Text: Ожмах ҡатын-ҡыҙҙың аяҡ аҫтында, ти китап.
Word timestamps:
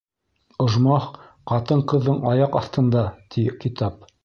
Ожмах 0.63 1.05
ҡатын-ҡыҙҙың 1.51 2.19
аяҡ 2.33 2.59
аҫтында, 2.63 3.07
ти 3.37 3.47
китап. 3.65 4.05